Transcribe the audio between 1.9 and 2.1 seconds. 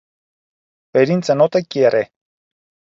է։